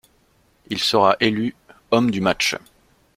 [0.71, 1.55] Il sera élu
[1.91, 2.55] homme du match.